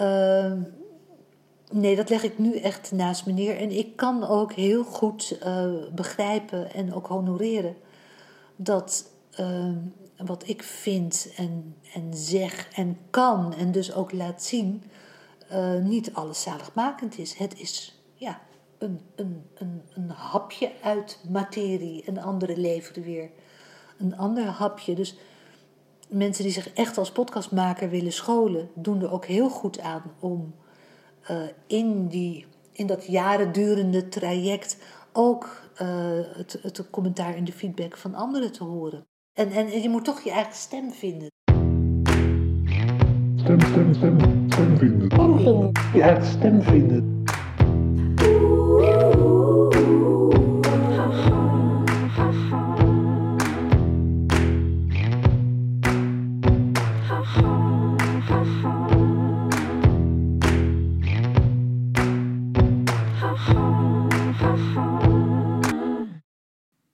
Uh, 0.00 0.52
Nee, 1.72 1.96
dat 1.96 2.08
leg 2.08 2.22
ik 2.22 2.38
nu 2.38 2.56
echt 2.56 2.92
naast 2.92 3.26
me 3.26 3.32
neer. 3.32 3.56
En 3.56 3.70
ik 3.70 3.96
kan 3.96 4.24
ook 4.24 4.52
heel 4.52 4.84
goed 4.84 5.38
uh, 5.46 5.72
begrijpen 5.94 6.72
en 6.72 6.94
ook 6.94 7.06
honoreren 7.06 7.76
dat 8.56 9.10
uh, 9.40 9.76
wat 10.16 10.48
ik 10.48 10.62
vind 10.62 11.32
en, 11.36 11.76
en 11.94 12.14
zeg 12.14 12.68
en 12.74 12.98
kan 13.10 13.54
en 13.54 13.72
dus 13.72 13.94
ook 13.94 14.12
laat 14.12 14.42
zien, 14.42 14.82
uh, 15.52 15.74
niet 15.74 16.14
alles 16.14 16.42
zaligmakend 16.42 17.18
is. 17.18 17.34
Het 17.34 17.60
is 17.60 18.00
ja, 18.14 18.40
een, 18.78 19.00
een, 19.14 19.42
een, 19.54 19.82
een 19.94 20.10
hapje 20.10 20.72
uit 20.82 21.20
materie. 21.28 22.02
Een 22.06 22.22
andere 22.22 22.56
leveren 22.56 23.02
weer 23.02 23.30
een 23.98 24.16
ander 24.16 24.44
hapje. 24.44 24.94
Dus 24.94 25.16
mensen 26.08 26.44
die 26.44 26.52
zich 26.52 26.72
echt 26.72 26.98
als 26.98 27.12
podcastmaker 27.12 27.90
willen 27.90 28.12
scholen, 28.12 28.70
doen 28.74 29.02
er 29.02 29.12
ook 29.12 29.24
heel 29.24 29.48
goed 29.48 29.80
aan 29.80 30.02
om 30.18 30.54
uh, 31.30 31.42
in, 31.66 32.08
die, 32.08 32.46
in 32.72 32.86
dat 32.86 33.06
jaren 33.06 33.52
durende 33.52 34.08
traject 34.08 34.78
ook 35.12 35.68
het, 36.36 36.58
het 36.62 36.90
commentaar 36.90 37.34
en 37.34 37.44
de 37.44 37.52
feedback 37.52 37.96
van 37.96 38.14
anderen 38.14 38.52
te 38.52 38.64
horen. 38.64 39.06
En, 39.32 39.50
en 39.50 39.82
je 39.82 39.88
moet 39.88 40.04
toch 40.04 40.20
je 40.20 40.30
eigen 40.30 40.54
stem 40.54 40.90
vinden. 40.90 41.28
Stem, 43.36 43.60
stem, 43.60 43.94
stem, 43.94 44.18
stem 44.48 44.76
vinden. 44.76 45.72
Je 45.92 46.02
eigen 46.02 46.24
stem 46.24 46.62
vinden. 46.62 47.24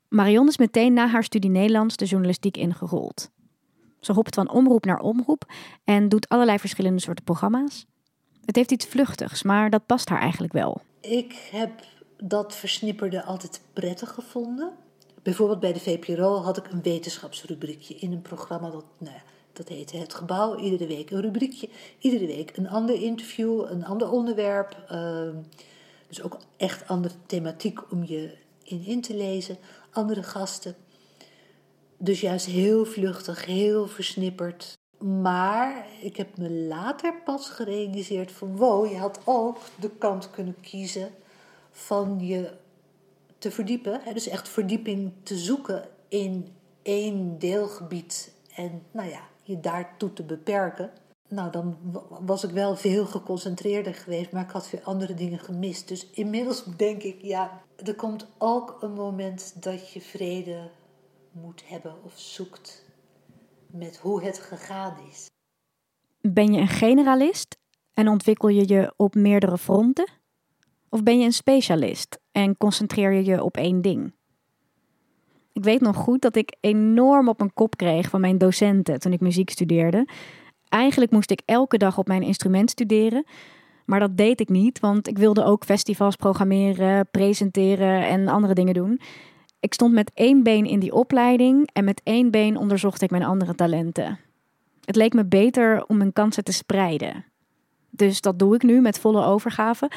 Marion 0.09 0.49
is 0.49 0.59
meteen 0.59 0.92
na 0.92 1.06
haar 1.06 1.25
studie 1.25 1.50
Nederlands 1.50 1.97
de 1.97 2.04
journalistiek 2.04 2.56
ingerold. 2.56 3.30
Ze 4.00 4.12
hopt 4.12 4.35
van 4.35 4.50
omroep 4.50 4.85
naar 4.85 5.00
omroep 5.00 5.52
en 5.85 6.09
doet 6.09 6.28
allerlei 6.28 6.59
verschillende 6.59 7.00
soorten 7.00 7.25
programma's. 7.25 7.87
Het 8.45 8.56
heeft 8.56 8.71
iets 8.73 8.87
vluchtigs, 8.87 9.42
maar 9.42 9.71
dat 9.71 9.87
past 9.87 10.09
haar 10.09 10.21
eigenlijk 10.21 10.52
wel. 10.52 10.80
Ik 11.00 11.49
heb 11.50 11.71
dat 12.16 12.54
versnipperde 12.54 13.25
altijd 13.25 13.61
prettig 13.73 14.11
gevonden. 14.11 14.73
Bijvoorbeeld 15.23 15.61
bij 15.61 15.73
de 15.73 15.80
VPRO 15.80 16.37
had 16.37 16.56
ik 16.56 16.71
een 16.71 16.83
wetenschapsrubriekje 16.83 17.95
in 17.95 18.12
een 18.12 18.23
programma 18.23 18.71
dat, 18.71 18.85
nou 18.99 19.16
dat 19.52 19.68
heette 19.68 19.97
Het 19.97 20.14
Gebouw. 20.14 20.56
Iedere 20.59 20.87
week 20.87 21.11
een 21.11 21.21
rubriekje, 21.21 21.68
iedere 21.99 22.26
week 22.26 22.56
een 22.56 22.68
ander 22.68 23.02
interview, 23.02 23.71
een 23.71 23.85
ander 23.85 24.11
onderwerp. 24.11 24.76
Uh, 24.92 25.28
dus 26.08 26.22
ook 26.22 26.38
echt 26.56 26.88
andere 26.88 27.14
thematiek 27.26 27.92
om 27.92 28.04
je 28.04 28.36
in 28.62 28.84
in 28.84 29.00
te 29.00 29.14
lezen 29.14 29.58
andere 29.90 30.22
gasten. 30.22 30.75
Dus 31.96 32.20
juist 32.20 32.46
heel 32.46 32.84
vluchtig, 32.84 33.44
heel 33.44 33.86
versnipperd. 33.86 34.78
Maar 34.98 35.86
ik 36.00 36.16
heb 36.16 36.36
me 36.36 36.50
later 36.50 37.14
pas 37.25 37.50
gerealiseerd 37.50 38.32
van 38.32 38.56
wow, 38.56 38.90
je 38.90 38.96
had 38.96 39.20
ook 39.25 39.58
de 39.80 39.90
kant 39.90 40.30
kunnen 40.30 40.60
kiezen 40.60 41.10
van 41.70 42.18
je 42.20 42.50
te 43.38 43.50
verdiepen. 43.50 44.00
Dus 44.12 44.28
echt 44.28 44.48
verdieping 44.48 45.12
te 45.22 45.36
zoeken 45.36 45.88
in 46.08 46.48
één 46.82 47.38
deelgebied 47.38 48.32
en 48.54 48.82
nou 48.90 49.08
ja, 49.08 49.20
je 49.42 49.60
daartoe 49.60 50.12
te 50.12 50.22
beperken. 50.22 50.90
Nou, 51.28 51.50
dan 51.50 51.76
was 52.21 52.45
ik 52.45 52.50
wel 52.50 52.76
veel 52.76 53.06
geconcentreerder 53.06 53.95
geweest, 53.95 54.33
maar 54.33 54.45
ik 54.45 54.50
had 54.50 54.68
veel 54.68 54.80
andere 54.83 55.14
dingen 55.14 55.38
gemist. 55.38 55.88
Dus 55.88 56.11
inmiddels 56.11 56.64
denk 56.76 57.02
ik, 57.02 57.23
ja, 57.23 57.62
er 57.85 57.95
komt 57.95 58.26
ook 58.38 58.76
een 58.80 58.92
moment 58.92 59.62
dat 59.62 59.92
je 59.92 60.00
vrede 60.00 60.71
moet 61.33 61.62
hebben 61.66 61.95
of 62.04 62.18
zoekt 62.18 62.85
met 63.66 63.97
hoe 63.97 64.23
het 64.23 64.38
gegaan 64.38 64.97
is. 65.11 65.30
Ben 66.21 66.52
je 66.52 66.61
een 66.61 66.68
generalist 66.68 67.56
en 67.95 68.09
ontwikkel 68.09 68.49
je 68.49 68.68
je 68.68 68.92
op 68.97 69.14
meerdere 69.14 69.59
fronten? 69.59 70.11
Of 70.88 71.02
ben 71.02 71.18
je 71.18 71.25
een 71.25 71.33
specialist 71.33 72.18
en 72.33 72.56
concentreer 72.56 73.12
je 73.12 73.25
je 73.25 73.42
op 73.42 73.56
één 73.56 73.83
ding? 73.83 74.14
Ik 75.52 75.64
weet 75.64 75.80
nog 75.80 75.97
goed 75.97 76.23
dat 76.23 76.37
ik 76.37 76.56
enorm 76.61 77.28
op 77.28 77.38
mijn 77.38 77.52
kop 77.52 77.76
kreeg 77.76 78.09
van 78.09 78.21
mijn 78.21 78.38
docenten 78.38 79.00
toen 79.00 79.12
ik 79.12 79.21
muziek 79.21 79.50
studeerde. 79.50 80.09
Eigenlijk 80.76 81.11
moest 81.12 81.30
ik 81.30 81.42
elke 81.45 81.78
dag 81.78 81.99
op 81.99 82.06
mijn 82.06 82.23
instrument 82.23 82.71
studeren. 82.71 83.25
Maar 83.85 84.00
dat 84.00 84.16
deed 84.16 84.40
ik 84.40 84.49
niet, 84.49 84.80
want 84.80 85.09
ik 85.09 85.18
wilde 85.18 85.45
ook 85.45 85.64
festivals 85.64 86.16
programmeren, 86.16 87.09
presenteren 87.11 88.06
en 88.06 88.28
andere 88.28 88.54
dingen 88.54 88.75
doen. 88.75 89.00
Ik 89.61 89.75
stond 89.75 89.92
met 89.92 90.11
één 90.14 90.42
been 90.42 90.64
in 90.64 90.78
die 90.78 90.92
opleiding 90.92 91.71
en 91.73 91.85
met 91.85 92.00
één 92.04 92.30
been 92.30 92.56
onderzocht 92.56 93.02
ik 93.02 93.11
mijn 93.11 93.25
andere 93.25 93.54
talenten. 93.54 94.18
Het 94.85 94.97
leek 94.97 95.12
me 95.12 95.25
beter 95.25 95.85
om 95.87 95.97
mijn 95.97 96.12
kansen 96.12 96.45
te 96.45 96.52
spreiden. 96.52 97.25
Dus 97.90 98.21
dat 98.21 98.38
doe 98.38 98.54
ik 98.54 98.62
nu 98.62 98.80
met 98.80 98.99
volle 98.99 99.25
overgave, 99.25 99.90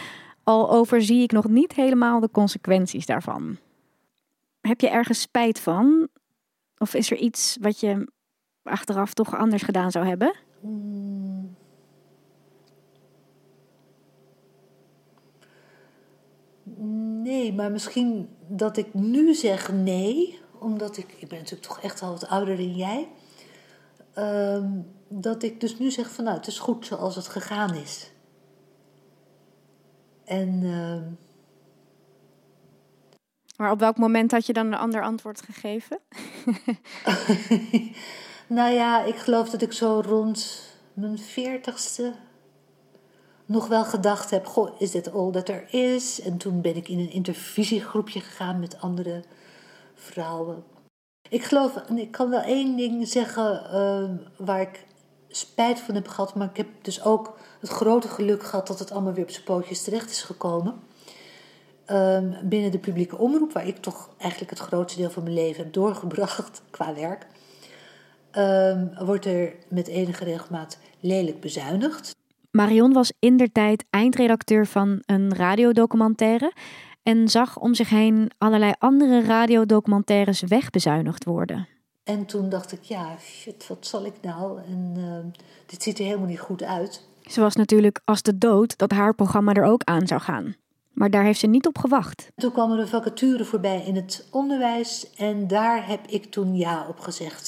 al 0.44 0.72
overzie 0.72 1.24
ik 1.24 1.32
nog 1.32 1.48
niet 1.48 1.74
helemaal 1.74 2.20
de 2.20 2.32
consequenties 2.32 3.06
daarvan. 3.06 3.58
Heb 4.62 4.82
je 4.82 4.90
ergens 4.90 5.22
spijt 5.22 5.60
van? 5.60 6.08
Of 6.78 6.94
is 6.94 7.12
er 7.12 7.18
iets 7.18 7.58
wat 7.62 7.80
je 7.80 8.12
achteraf 8.64 9.14
toch 9.14 9.38
anders 9.38 9.64
gedaan 9.64 9.92
zou 9.92 10.06
hebben? 10.06 10.48
Hmm. 10.62 11.56
Nee, 17.24 17.54
maar 17.54 17.72
misschien 17.72 18.30
dat 18.48 18.78
ik 18.78 18.94
nu 18.94 19.34
zeg 19.34 19.72
nee, 19.72 20.40
omdat 20.60 20.98
ik, 20.98 21.16
ik 21.18 21.28
ben 21.28 21.38
natuurlijk 21.38 21.68
toch 21.68 21.82
echt 21.82 22.02
al 22.02 22.12
wat 22.12 22.28
ouder 22.28 22.58
dan 22.58 22.76
jij. 22.76 23.08
Ehm, 24.14 24.70
dat 25.08 25.44
ik 25.44 25.60
dus 25.60 25.80
nu 25.80 25.92
zeg 25.92 26.12
van 26.12 26.24
nou, 26.24 26.38
het 26.38 26.48
is 26.48 26.60
goed 26.60 26.86
zoals 26.86 27.16
het 27.16 27.28
gegaan 27.28 27.76
is. 27.76 28.12
En. 30.24 30.62
Uh, 30.62 31.02
maar 33.58 33.72
op 33.72 33.80
welk 33.80 33.98
moment 33.98 34.32
had 34.32 34.46
je 34.46 34.54
dan 34.54 34.66
een 34.66 34.80
ander 34.80 35.04
antwoord 35.04 35.42
gegeven? 35.42 36.00
nou 38.50 38.74
ja, 38.74 39.04
ik 39.04 39.16
geloof 39.16 39.50
dat 39.50 39.62
ik 39.62 39.74
zo 39.74 40.02
rond 40.06 40.62
mijn 40.94 41.20
veertigste 41.20 42.14
nog 43.46 43.68
wel 43.68 43.86
gedacht 43.86 44.30
heb: 44.30 44.46
Goh, 44.46 44.82
is 44.82 44.92
dit 44.92 45.14
all 45.14 45.32
that 45.32 45.50
er 45.50 45.74
is? 45.74 46.22
En 46.22 46.38
toen 46.38 46.62
ben 46.62 46.76
ik 46.76 46.88
in 46.88 47.00
een 47.00 47.12
intervisiegroepje 47.12 48.20
gegaan 48.20 48.60
met 48.60 48.82
andere 48.82 49.24
vrouwen. 49.96 50.64
Ik 51.30 51.44
geloof, 51.44 51.76
en 51.76 51.98
ik 51.98 52.12
kan 52.12 52.30
wel 52.30 52.42
één 52.42 52.78
ding 52.78 53.08
zeggen 53.08 53.62
uh, 53.74 54.46
waar 54.46 54.62
ik 54.62 54.86
spijt 55.30 55.80
van 55.80 55.96
heb 55.96 56.08
gehad, 56.08 56.36
maar 56.36 56.50
ik 56.50 56.58
heb 56.58 56.68
dus 56.82 57.04
ook 57.04 57.38
het 57.60 57.70
grote 57.70 58.08
geluk 58.08 58.44
gehad 58.44 58.68
dat 58.68 58.80
het 58.80 58.92
allemaal 58.92 59.14
weer 59.14 59.24
op 59.24 59.30
zijn 59.30 59.44
pootjes 59.44 59.84
terecht 59.84 60.10
is 60.10 60.22
gekomen. 60.22 60.80
Um, 61.92 62.36
binnen 62.44 62.72
de 62.72 62.80
publieke 62.80 63.18
omroep, 63.18 63.54
waar 63.54 63.68
ik 63.68 63.78
toch 63.78 64.10
eigenlijk 64.18 64.52
het 64.52 64.60
grootste 64.60 65.00
deel 65.00 65.10
van 65.10 65.24
mijn 65.24 65.36
leven 65.36 65.64
heb 65.64 65.74
doorgebracht 65.74 66.62
qua 66.70 66.94
werk, 66.94 67.28
um, 68.38 68.92
wordt 69.06 69.26
er 69.26 69.54
met 69.68 69.88
enige 69.88 70.24
regelmaat 70.24 70.80
lelijk 71.00 71.40
bezuinigd. 71.40 72.16
Marion 72.52 72.94
was 72.94 73.14
in 73.20 73.38
der 73.38 73.52
tijd 73.52 73.86
eindredacteur 73.90 74.66
van 74.66 75.02
een 75.06 75.36
radiodocumentaire 75.36 76.54
en 77.04 77.28
zag 77.28 77.58
om 77.58 77.74
zich 77.74 77.90
heen 77.90 78.32
allerlei 78.38 78.74
andere 78.78 79.24
radiodocumentaires 79.24 80.42
wegbezuinigd 80.42 81.24
worden. 81.24 81.68
En 82.04 82.26
toen 82.26 82.50
dacht 82.50 82.72
ik, 82.72 82.82
ja, 82.82 83.18
shit, 83.20 83.68
wat 83.68 83.88
zal 83.88 84.06
ik 84.06 84.14
nou? 84.22 84.62
En 84.62 84.94
uh, 84.98 85.42
dit 85.66 85.84
ziet 85.84 86.00
er 86.00 86.06
helemaal 86.06 86.28
niet 86.28 86.40
goed 86.40 86.64
uit. 86.64 87.08
Ze 87.22 87.42
was 87.42 87.56
natuurlijk 87.56 88.02
als 88.06 88.22
de 88.22 88.38
dood 88.38 88.78
dat 88.78 88.92
haar 88.92 89.16
programma 89.16 89.54
er 89.54 89.64
ook 89.64 89.84
aan 89.84 90.08
zou 90.08 90.22
gaan. 90.22 90.56
Maar 90.94 91.10
daar 91.10 91.24
heeft 91.24 91.40
ze 91.40 91.48
niet 91.48 91.68
op 91.68 91.78
gewacht. 91.78 92.28
Toen 92.36 92.52
kwam 92.52 92.72
er 92.72 92.80
een 92.80 92.88
vacature 92.88 93.46
voorbij 93.46 93.84
in 93.86 93.96
het 93.96 94.28
onderwijs 94.32 95.14
en 95.16 95.48
daar 95.48 95.88
heb 95.88 96.08
ik 96.08 96.26
toen 96.26 96.56
ja 96.56 96.86
op 96.88 97.00
gezegd. 97.00 97.48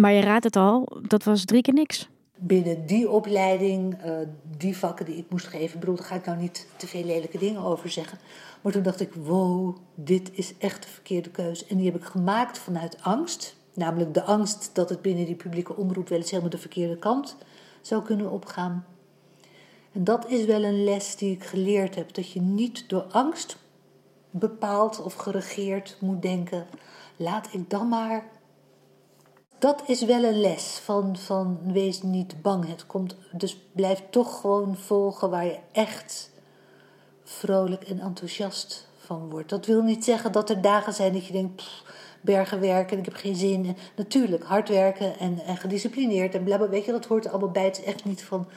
Maar 0.00 0.12
je 0.12 0.20
raadt 0.20 0.44
het 0.44 0.56
al, 0.56 1.00
dat 1.08 1.24
was 1.24 1.44
drie 1.44 1.62
keer 1.62 1.74
niks 1.74 2.08
binnen 2.38 2.86
die 2.86 3.10
opleiding, 3.10 4.04
uh, 4.04 4.18
die 4.56 4.76
vakken 4.76 5.06
die 5.06 5.16
ik 5.16 5.30
moest 5.30 5.46
geven, 5.46 5.80
bedoel, 5.80 5.96
daar 5.96 6.04
ga 6.04 6.14
ik 6.14 6.24
nou 6.24 6.38
niet 6.38 6.66
te 6.76 6.86
veel 6.86 7.04
lelijke 7.04 7.38
dingen 7.38 7.62
over 7.62 7.90
zeggen. 7.90 8.18
Maar 8.60 8.72
toen 8.72 8.82
dacht 8.82 9.00
ik, 9.00 9.14
wow, 9.14 9.76
dit 9.94 10.30
is 10.32 10.54
echt 10.58 10.82
de 10.82 10.88
verkeerde 10.88 11.30
keuze. 11.30 11.64
En 11.68 11.76
die 11.76 11.86
heb 11.86 12.00
ik 12.00 12.04
gemaakt 12.04 12.58
vanuit 12.58 13.02
angst. 13.02 13.56
Namelijk 13.74 14.14
de 14.14 14.22
angst 14.22 14.70
dat 14.72 14.88
het 14.88 15.02
binnen 15.02 15.26
die 15.26 15.34
publieke 15.34 15.76
omroep 15.76 16.08
wel 16.08 16.18
eens 16.18 16.30
helemaal 16.30 16.50
de 16.50 16.58
verkeerde 16.58 16.96
kant 16.96 17.36
zou 17.80 18.02
kunnen 18.02 18.30
opgaan. 18.30 18.86
En 19.92 20.04
dat 20.04 20.30
is 20.30 20.44
wel 20.44 20.64
een 20.64 20.84
les 20.84 21.16
die 21.16 21.32
ik 21.32 21.44
geleerd 21.44 21.94
heb. 21.94 22.14
Dat 22.14 22.32
je 22.32 22.40
niet 22.40 22.88
door 22.88 23.02
angst 23.10 23.56
bepaald 24.30 25.02
of 25.02 25.14
geregeerd 25.14 25.96
moet 26.00 26.22
denken. 26.22 26.66
Laat 27.16 27.48
ik 27.52 27.70
dan 27.70 27.88
maar 27.88 28.24
dat 29.58 29.82
is 29.86 30.04
wel 30.04 30.24
een 30.24 30.40
les 30.40 30.80
van, 30.84 31.16
van 31.16 31.58
wees 31.72 32.02
niet 32.02 32.42
bang. 32.42 32.68
Het 32.68 32.86
komt, 32.86 33.16
dus 33.32 33.58
blijf 33.72 34.02
toch 34.10 34.40
gewoon 34.40 34.76
volgen 34.76 35.30
waar 35.30 35.44
je 35.44 35.58
echt 35.72 36.30
vrolijk 37.24 37.82
en 37.82 38.00
enthousiast 38.00 38.88
van 38.96 39.30
wordt. 39.30 39.48
Dat 39.48 39.66
wil 39.66 39.82
niet 39.82 40.04
zeggen 40.04 40.32
dat 40.32 40.50
er 40.50 40.60
dagen 40.60 40.92
zijn 40.92 41.12
dat 41.12 41.26
je 41.26 41.32
denkt, 41.32 41.56
pff, 41.56 41.82
bergen 42.20 42.60
werken 42.60 42.92
en 42.92 42.98
ik 42.98 43.04
heb 43.04 43.14
geen 43.14 43.36
zin. 43.36 43.76
Natuurlijk, 43.96 44.42
hard 44.42 44.68
werken 44.68 45.18
en, 45.18 45.38
en 45.38 45.56
gedisciplineerd 45.56 46.34
en. 46.34 46.70
Weet 46.70 46.84
je, 46.84 46.92
dat 46.92 47.06
hoort 47.06 47.24
er 47.24 47.30
allemaal 47.30 47.50
bij. 47.50 47.64
Het 47.64 47.78
is 47.78 47.84
echt 47.84 48.04
niet 48.04 48.24
van, 48.24 48.48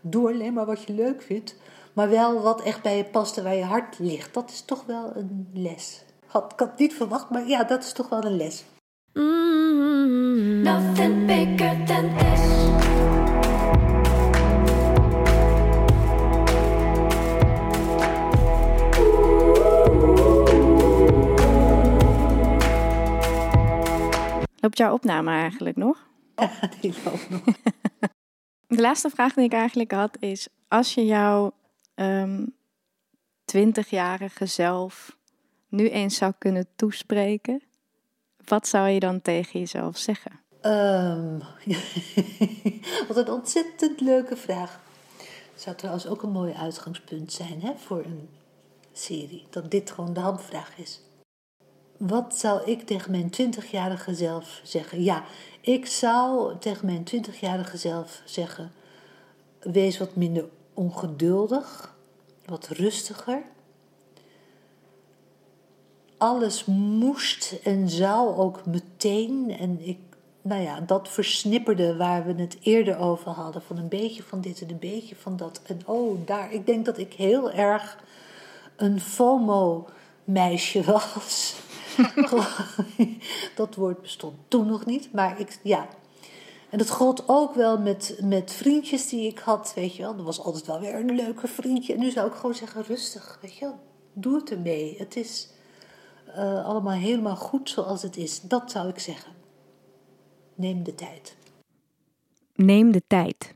doe 0.00 0.32
alleen 0.32 0.52
maar 0.52 0.66
wat 0.66 0.82
je 0.82 0.92
leuk 0.92 1.22
vindt. 1.22 1.56
Maar 1.92 2.10
wel 2.10 2.40
wat 2.40 2.62
echt 2.62 2.82
bij 2.82 2.96
je 2.96 3.04
past 3.04 3.36
en 3.36 3.44
waar 3.44 3.54
je 3.54 3.64
hart 3.64 3.98
ligt. 3.98 4.34
Dat 4.34 4.50
is 4.50 4.60
toch 4.60 4.84
wel 4.86 5.12
een 5.14 5.48
les. 5.52 6.02
Had, 6.26 6.52
ik 6.52 6.58
had 6.58 6.68
het 6.68 6.78
niet 6.78 6.94
verwacht, 6.94 7.30
maar 7.30 7.48
ja, 7.48 7.64
dat 7.64 7.82
is 7.84 7.92
toch 7.92 8.08
wel 8.08 8.24
een 8.24 8.36
les. 8.36 8.64
Mm-hmm 9.12 10.33
nothing 10.64 11.26
bigger 11.26 11.84
than. 11.86 12.04
Loopt 24.64 24.78
jouw 24.78 24.92
opname 24.92 25.30
eigenlijk 25.30 25.76
nog? 25.76 26.08
Ja, 26.36 26.50
die 26.80 26.94
nog. 27.04 27.26
De 28.66 28.80
laatste 28.80 29.10
vraag 29.10 29.34
die 29.34 29.44
ik 29.44 29.52
eigenlijk 29.52 29.92
had 29.92 30.16
is: 30.20 30.48
als 30.68 30.94
je 30.94 31.04
jouw 31.04 31.52
ehm, 31.94 32.46
twintigjarige 33.44 34.42
um, 34.42 34.48
zelf 34.48 35.16
nu 35.68 35.88
eens 35.88 36.16
zou 36.16 36.32
kunnen 36.38 36.66
toespreken, 36.76 37.62
wat 38.44 38.68
zou 38.68 38.88
je 38.88 39.00
dan 39.00 39.22
tegen 39.22 39.60
jezelf 39.60 39.96
zeggen? 39.96 40.43
Ehm, 40.64 41.38
wat 43.08 43.16
een 43.16 43.30
ontzettend 43.30 44.00
leuke 44.00 44.36
vraag. 44.36 44.80
Zou 45.54 45.76
trouwens 45.76 46.06
ook 46.06 46.22
een 46.22 46.30
mooi 46.30 46.52
uitgangspunt 46.52 47.32
zijn 47.32 47.62
hè, 47.62 47.72
voor 47.76 48.04
een 48.04 48.28
serie. 48.92 49.46
Dat 49.50 49.70
dit 49.70 49.90
gewoon 49.90 50.12
de 50.12 50.20
handvraag 50.20 50.78
is. 50.78 51.00
Wat 51.96 52.38
zou 52.38 52.70
ik 52.70 52.86
tegen 52.86 53.10
mijn 53.10 53.30
20-jarige 53.32 54.14
zelf 54.14 54.60
zeggen? 54.62 55.02
Ja, 55.02 55.24
ik 55.60 55.86
zou 55.86 56.58
tegen 56.58 56.86
mijn 56.86 57.04
20-jarige 57.14 57.76
zelf 57.76 58.22
zeggen: 58.24 58.72
wees 59.60 59.98
wat 59.98 60.16
minder 60.16 60.48
ongeduldig, 60.74 61.94
wat 62.44 62.68
rustiger. 62.68 63.42
Alles 66.18 66.64
moest 66.64 67.58
en 67.62 67.88
zou 67.88 68.36
ook 68.36 68.66
meteen. 68.66 69.56
En 69.58 69.86
ik, 69.86 69.98
nou 70.44 70.62
ja, 70.62 70.80
dat 70.80 71.08
versnipperde 71.08 71.96
waar 71.96 72.26
we 72.26 72.34
het 72.42 72.56
eerder 72.60 72.98
over 72.98 73.30
hadden: 73.30 73.62
van 73.62 73.78
een 73.78 73.88
beetje 73.88 74.22
van 74.22 74.40
dit 74.40 74.60
en 74.60 74.70
een 74.70 74.78
beetje 74.78 75.16
van 75.16 75.36
dat. 75.36 75.60
En 75.66 75.80
oh, 75.86 76.26
daar. 76.26 76.52
Ik 76.52 76.66
denk 76.66 76.84
dat 76.84 76.98
ik 76.98 77.12
heel 77.12 77.50
erg 77.50 77.98
een 78.76 79.00
FOMO-meisje 79.00 80.82
was. 80.92 81.56
dat 83.56 83.74
woord 83.74 84.00
bestond 84.00 84.34
toen 84.48 84.66
nog 84.66 84.86
niet, 84.86 85.12
maar 85.12 85.40
ik, 85.40 85.58
ja. 85.62 85.88
En 86.70 86.78
dat 86.78 86.90
gold 86.90 87.22
ook 87.26 87.54
wel 87.54 87.78
met, 87.78 88.18
met 88.22 88.52
vriendjes 88.52 89.08
die 89.08 89.28
ik 89.28 89.38
had, 89.38 89.72
weet 89.74 89.96
je 89.96 90.02
wel. 90.02 90.16
Er 90.16 90.22
was 90.22 90.40
altijd 90.40 90.66
wel 90.66 90.80
weer 90.80 90.94
een 90.94 91.14
leuke 91.14 91.46
vriendje. 91.48 91.92
En 91.92 91.98
nu 91.98 92.10
zou 92.10 92.28
ik 92.28 92.34
gewoon 92.34 92.54
zeggen, 92.54 92.84
rustig, 92.84 93.38
weet 93.42 93.56
je 93.56 93.64
wel. 93.64 93.78
Doe 94.12 94.34
het 94.34 94.50
ermee. 94.50 94.94
Het 94.98 95.16
is 95.16 95.48
eh, 96.34 96.64
allemaal 96.64 96.92
helemaal 96.92 97.36
goed 97.36 97.70
zoals 97.70 98.02
het 98.02 98.16
is. 98.16 98.40
Dat 98.40 98.70
zou 98.70 98.88
ik 98.88 98.98
zeggen. 98.98 99.33
Neem 100.54 100.82
de 100.82 100.94
tijd. 100.94 101.36
Neem 102.54 102.92
de 102.92 103.02
tijd. 103.06 103.54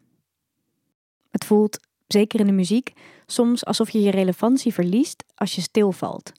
Het 1.30 1.44
voelt, 1.44 1.80
zeker 2.06 2.40
in 2.40 2.46
de 2.46 2.52
muziek, 2.52 2.92
soms 3.26 3.64
alsof 3.64 3.90
je 3.90 4.00
je 4.00 4.10
relevantie 4.10 4.72
verliest 4.72 5.24
als 5.34 5.54
je 5.54 5.60
stilvalt. 5.60 6.32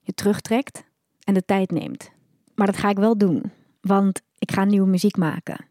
Je 0.00 0.12
terugtrekt 0.12 0.84
en 1.24 1.34
de 1.34 1.44
tijd 1.44 1.70
neemt. 1.70 2.10
Maar 2.54 2.66
dat 2.66 2.76
ga 2.76 2.88
ik 2.88 2.98
wel 2.98 3.18
doen, 3.18 3.52
want 3.80 4.22
ik 4.38 4.52
ga 4.52 4.64
nieuwe 4.64 4.88
muziek 4.88 5.16
maken. 5.16 5.66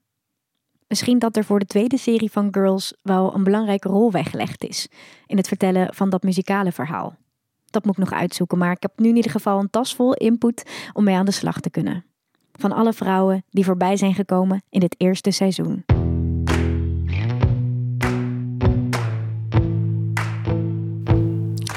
Misschien 0.87 1.19
dat 1.19 1.37
er 1.37 1.43
voor 1.43 1.59
de 1.59 1.65
tweede 1.65 1.97
serie 1.97 2.31
van 2.31 2.53
Girls 2.53 2.93
wel 3.01 3.35
een 3.35 3.43
belangrijke 3.43 3.89
rol 3.89 4.11
weggelegd 4.11 4.63
is 4.63 4.87
in 5.25 5.37
het 5.37 5.47
vertellen 5.47 5.93
van 5.93 6.09
dat 6.09 6.23
muzikale 6.23 6.71
verhaal. 6.71 7.15
Dat 7.65 7.85
moet 7.85 7.97
ik 7.97 8.03
nog 8.03 8.13
uitzoeken, 8.13 8.57
maar 8.57 8.71
ik 8.71 8.81
heb 8.81 8.99
nu 8.99 9.09
in 9.09 9.15
ieder 9.15 9.31
geval 9.31 9.59
een 9.59 9.69
tas 9.69 9.95
vol 9.95 10.13
input 10.13 10.89
om 10.93 11.03
mee 11.03 11.15
aan 11.15 11.25
de 11.25 11.31
slag 11.31 11.59
te 11.59 11.69
kunnen. 11.69 12.05
Van 12.57 12.71
alle 12.71 12.93
vrouwen 12.93 13.43
die 13.49 13.65
voorbij 13.65 13.97
zijn 13.97 14.13
gekomen 14.13 14.63
in 14.69 14.79
dit 14.79 14.95
eerste 14.97 15.31
seizoen. 15.31 15.85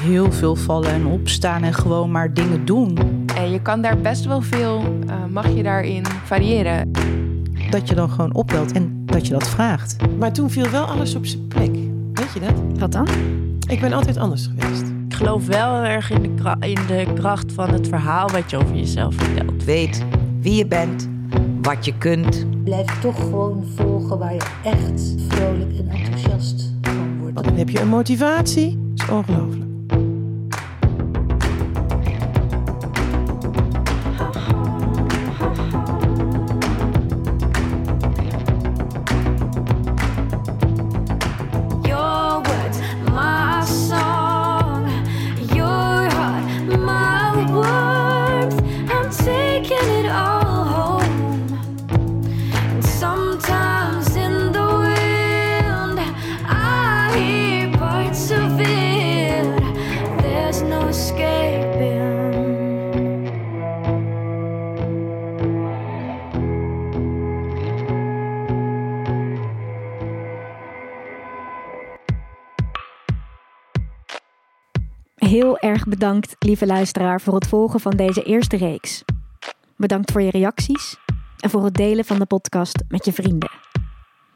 Heel 0.01 0.31
veel 0.31 0.55
vallen 0.55 0.91
en 0.91 1.05
opstaan 1.05 1.63
en 1.63 1.73
gewoon 1.73 2.11
maar 2.11 2.33
dingen 2.33 2.65
doen. 2.65 2.97
En 3.35 3.51
je 3.51 3.61
kan 3.61 3.81
daar 3.81 3.97
best 3.97 4.25
wel 4.25 4.41
veel, 4.41 4.83
eh, 5.07 5.25
mag 5.25 5.47
je 5.49 5.63
daarin 5.63 6.05
variëren. 6.05 6.91
Dat 7.69 7.87
je 7.89 7.95
dan 7.95 8.09
gewoon 8.09 8.33
opbelt 8.33 8.71
en 8.71 9.05
dat 9.05 9.27
je 9.27 9.33
dat 9.33 9.49
vraagt. 9.49 9.95
Maar 10.17 10.33
toen 10.33 10.49
viel 10.49 10.69
wel 10.69 10.85
alles 10.85 11.15
op 11.15 11.25
zijn 11.25 11.47
plek. 11.47 11.71
Weet 12.13 12.33
je 12.33 12.39
dat? 12.39 12.79
Wat 12.79 12.91
dan? 12.91 13.07
Ik 13.67 13.79
ben 13.79 13.93
altijd 13.93 14.17
anders 14.17 14.49
geweest. 14.55 14.83
Ik 15.07 15.13
geloof 15.15 15.45
wel 15.45 15.83
erg 15.83 16.11
in 16.11 16.21
de, 16.21 16.33
kra- 16.33 16.57
in 16.59 16.79
de 16.87 17.07
kracht 17.15 17.51
van 17.51 17.69
het 17.69 17.87
verhaal 17.87 18.29
wat 18.29 18.49
je 18.49 18.57
over 18.57 18.75
jezelf 18.75 19.15
vertelt. 19.15 19.63
Weet 19.63 20.05
wie 20.41 20.55
je 20.55 20.65
bent, 20.65 21.09
wat 21.61 21.85
je 21.85 21.97
kunt. 21.97 22.45
Blijf 22.63 22.99
toch 22.99 23.15
gewoon 23.15 23.63
volgen 23.75 24.17
waar 24.17 24.33
je 24.33 24.45
echt 24.63 25.15
vrolijk 25.27 25.77
en 25.77 25.89
enthousiast 25.89 26.71
van 26.81 27.19
wordt. 27.19 27.43
Dan 27.43 27.55
heb 27.55 27.69
je 27.69 27.79
een 27.79 27.87
motivatie. 27.87 28.77
Dat 28.95 29.07
is 29.07 29.13
ongelooflijk. 29.13 29.68
Erg 75.59 75.85
bedankt, 75.85 76.35
lieve 76.39 76.65
luisteraar, 76.65 77.21
voor 77.21 77.33
het 77.33 77.47
volgen 77.47 77.79
van 77.79 77.91
deze 77.91 78.23
eerste 78.23 78.57
reeks. 78.57 79.03
Bedankt 79.75 80.11
voor 80.11 80.21
je 80.21 80.29
reacties 80.29 80.97
en 81.39 81.49
voor 81.49 81.63
het 81.63 81.73
delen 81.73 82.05
van 82.05 82.19
de 82.19 82.25
podcast 82.25 82.83
met 82.87 83.05
je 83.05 83.13
vrienden. 83.13 83.51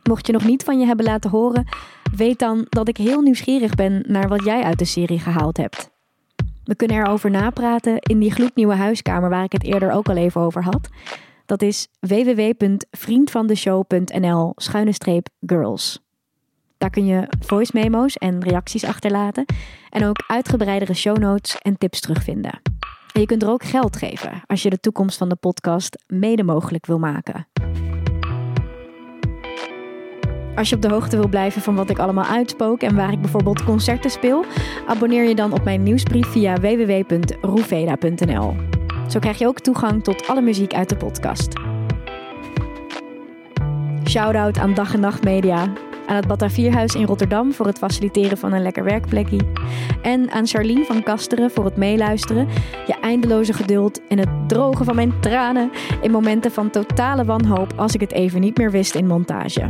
Mocht 0.03 0.27
je 0.27 0.33
nog 0.33 0.43
niet 0.43 0.63
van 0.63 0.79
je 0.79 0.85
hebben 0.85 1.05
laten 1.05 1.29
horen, 1.29 1.67
weet 2.15 2.39
dan 2.39 2.65
dat 2.69 2.87
ik 2.87 2.97
heel 2.97 3.21
nieuwsgierig 3.21 3.75
ben 3.75 4.03
naar 4.07 4.27
wat 4.27 4.43
jij 4.43 4.63
uit 4.63 4.79
de 4.79 4.85
serie 4.85 5.19
gehaald 5.19 5.57
hebt. 5.57 5.91
We 6.63 6.75
kunnen 6.75 6.97
erover 6.97 7.29
napraten 7.29 7.99
in 7.99 8.19
die 8.19 8.31
gloednieuwe 8.31 8.75
huiskamer 8.75 9.29
waar 9.29 9.43
ik 9.43 9.51
het 9.51 9.63
eerder 9.63 9.91
ook 9.91 10.09
al 10.09 10.15
even 10.15 10.41
over 10.41 10.63
had. 10.63 10.89
Dat 11.45 11.61
is 11.61 11.87
www.vriendvandeshow.nl 11.99 14.53
schuine 14.55 14.91
streep 14.91 15.27
girls. 15.45 16.01
Daar 16.83 16.91
kun 16.91 17.05
je 17.05 17.27
voice 17.39 17.71
memo's 17.73 18.17
en 18.17 18.43
reacties 18.43 18.85
achterlaten. 18.85 19.45
En 19.89 20.05
ook 20.05 20.23
uitgebreidere 20.27 20.93
show 20.93 21.17
notes 21.17 21.57
en 21.57 21.77
tips 21.77 21.99
terugvinden. 21.99 22.61
En 23.13 23.21
je 23.21 23.25
kunt 23.25 23.43
er 23.43 23.49
ook 23.49 23.63
geld 23.63 23.97
geven 23.97 24.41
als 24.47 24.61
je 24.63 24.69
de 24.69 24.79
toekomst 24.79 25.17
van 25.17 25.29
de 25.29 25.35
podcast 25.35 26.03
mede 26.07 26.43
mogelijk 26.43 26.85
wil 26.85 26.99
maken. 26.99 27.47
Als 30.55 30.69
je 30.69 30.75
op 30.75 30.81
de 30.81 30.89
hoogte 30.89 31.17
wil 31.17 31.27
blijven 31.27 31.61
van 31.61 31.75
wat 31.75 31.89
ik 31.89 31.99
allemaal 31.99 32.25
uitspook 32.25 32.81
en 32.81 32.95
waar 32.95 33.11
ik 33.11 33.21
bijvoorbeeld 33.21 33.63
concerten 33.63 34.11
speel, 34.11 34.45
abonneer 34.87 35.23
je 35.23 35.35
dan 35.35 35.53
op 35.53 35.63
mijn 35.63 35.83
nieuwsbrief 35.83 36.27
via 36.27 36.59
www.roeveda.nl. 36.59 38.55
Zo 39.09 39.19
krijg 39.19 39.37
je 39.37 39.47
ook 39.47 39.59
toegang 39.59 40.03
tot 40.03 40.27
alle 40.27 40.41
muziek 40.41 40.73
uit 40.73 40.89
de 40.89 40.97
podcast. 40.97 41.53
Shout-out 44.09 44.57
aan 44.57 44.73
Dag 44.73 44.93
en 44.93 44.99
Nacht 44.99 45.23
Media, 45.23 45.73
aan 46.05 46.15
het 46.15 46.27
Batavierhuis 46.27 46.95
in 46.95 47.05
Rotterdam 47.05 47.53
voor 47.53 47.65
het 47.65 47.77
faciliteren 47.77 48.37
van 48.37 48.53
een 48.53 48.61
lekker 48.61 48.83
werkplekje. 48.83 49.39
En 50.01 50.31
aan 50.31 50.47
Charlene 50.47 50.85
van 50.85 51.03
Kasteren 51.03 51.51
voor 51.51 51.65
het 51.65 51.77
meeluisteren, 51.77 52.47
je 52.87 52.95
eindeloze 53.01 53.53
geduld 53.53 54.01
en 54.07 54.17
het 54.17 54.29
drogen 54.47 54.85
van 54.85 54.95
mijn 54.95 55.13
tranen 55.19 55.71
in 56.01 56.11
momenten 56.11 56.51
van 56.51 56.69
totale 56.69 57.25
wanhoop 57.25 57.73
als 57.75 57.93
ik 57.93 58.01
het 58.01 58.11
even 58.11 58.41
niet 58.41 58.57
meer 58.57 58.71
wist 58.71 58.95
in 58.95 59.07
montage. 59.07 59.69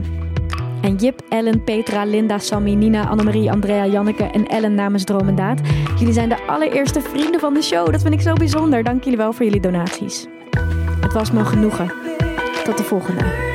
En 0.81 0.95
Jip, 0.95 1.21
Ellen, 1.29 1.63
Petra, 1.63 2.05
Linda, 2.05 2.37
Sammy, 2.37 2.73
Nina, 2.73 3.07
Annemarie, 3.07 3.51
Andrea, 3.51 3.85
Janneke 3.85 4.23
en 4.23 4.47
Ellen 4.47 4.75
namens 4.75 5.03
Dromendaad. 5.03 5.61
Jullie 5.97 6.13
zijn 6.13 6.29
de 6.29 6.47
allereerste 6.47 7.01
vrienden 7.01 7.39
van 7.39 7.53
de 7.53 7.61
show. 7.61 7.91
Dat 7.91 8.01
vind 8.01 8.13
ik 8.13 8.21
zo 8.21 8.33
bijzonder. 8.33 8.83
Dank 8.83 9.03
jullie 9.03 9.17
wel 9.17 9.33
voor 9.33 9.45
jullie 9.45 9.61
donaties. 9.61 10.27
Het 11.01 11.13
was 11.13 11.31
me 11.31 11.45
genoegen. 11.45 11.93
Tot 12.63 12.77
de 12.77 12.83
volgende. 12.83 13.52